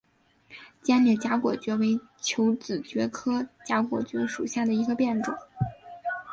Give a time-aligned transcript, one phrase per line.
[0.81, 5.31] 尖裂荚果蕨为球子蕨科荚果蕨属下的一个变种。